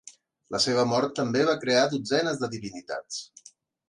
[0.53, 3.21] La seva mort també va crear dotzenes de divinitats.